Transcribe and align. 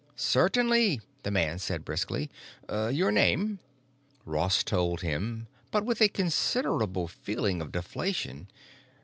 "Certainly," 0.15 0.99
the 1.21 1.29
man 1.29 1.59
said 1.59 1.85
briskly. 1.85 2.31
"Your 2.67 3.11
name?" 3.11 3.59
Ross 4.25 4.63
told 4.63 5.01
him, 5.01 5.45
but 5.69 5.85
with 5.85 6.01
a 6.01 6.09
considerable 6.09 7.07
feeling 7.07 7.61
of 7.61 7.71
deflation. 7.71 8.47